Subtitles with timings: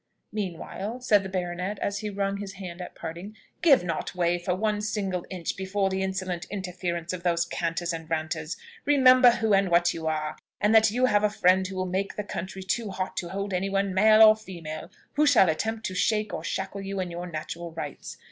[0.31, 4.55] "Meanwhile," said the baronet as he wrung his hand at parting, "give not way for
[4.55, 9.69] one single inch before the insolent interference of these canters and ranters: remember who and
[9.69, 12.89] what you are, and that you have a friend who will make the county too
[12.89, 16.81] hot to hold any one, male or female, who shall attempt to shake or shackle
[16.81, 18.17] you in your natural rights.